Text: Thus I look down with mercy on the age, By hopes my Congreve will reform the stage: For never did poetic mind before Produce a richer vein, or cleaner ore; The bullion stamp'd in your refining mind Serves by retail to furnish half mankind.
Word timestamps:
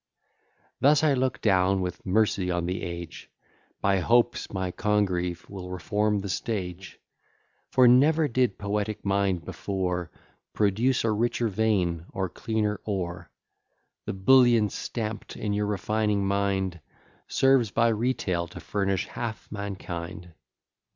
Thus 0.79 1.03
I 1.03 1.13
look 1.13 1.41
down 1.41 1.79
with 1.79 2.07
mercy 2.07 2.49
on 2.49 2.65
the 2.65 2.81
age, 2.81 3.29
By 3.81 3.99
hopes 3.99 4.51
my 4.51 4.71
Congreve 4.71 5.47
will 5.47 5.69
reform 5.69 6.21
the 6.21 6.27
stage: 6.29 6.99
For 7.69 7.87
never 7.87 8.27
did 8.27 8.57
poetic 8.57 9.05
mind 9.05 9.45
before 9.45 10.09
Produce 10.53 11.03
a 11.03 11.11
richer 11.11 11.49
vein, 11.49 12.07
or 12.13 12.29
cleaner 12.29 12.79
ore; 12.83 13.29
The 14.05 14.13
bullion 14.13 14.71
stamp'd 14.71 15.37
in 15.37 15.53
your 15.53 15.67
refining 15.67 16.25
mind 16.25 16.79
Serves 17.27 17.69
by 17.69 17.89
retail 17.89 18.47
to 18.47 18.59
furnish 18.59 19.05
half 19.05 19.51
mankind. 19.51 20.33